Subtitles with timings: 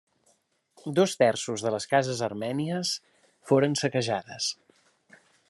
[0.99, 2.95] Dos terços de les cases armènies
[3.51, 4.51] foren saquejades.